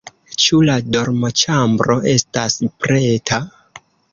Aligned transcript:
Ĉu 0.43 0.61
la 0.69 0.77
dormoĉambro 0.95 1.99
estas 2.15 2.59
preta? 2.87 3.43